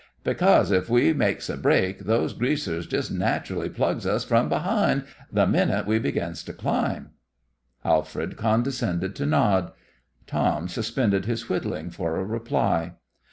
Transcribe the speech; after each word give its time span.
"Because, 0.23 0.71
if 0.71 0.89
we 0.89 1.13
makes 1.13 1.47
a 1.47 1.55
break, 1.55 2.05
those 2.05 2.33
Greasers 2.33 2.87
jest 2.87 3.11
nat'rally 3.11 3.69
plugs 3.69 4.07
us 4.07 4.23
from 4.23 4.49
behind 4.49 5.03
th' 5.29 5.47
minute 5.47 5.85
we 5.85 5.99
begins 5.99 6.41
to 6.45 6.53
climb." 6.53 7.11
Alfred 7.85 8.35
condescended 8.35 9.15
to 9.17 9.27
nod. 9.27 9.73
Tom 10.25 10.67
suspended 10.67 11.25
his 11.25 11.49
whittling 11.49 11.91
for 11.91 12.15
a 12.17 12.23
reply. 12.25 12.93